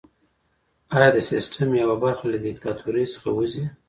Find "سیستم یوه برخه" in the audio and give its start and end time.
1.29-2.25